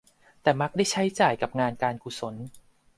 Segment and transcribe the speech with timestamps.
[0.41, 2.35] แต่มักได้ใช้จ่ายกับงานการกุศล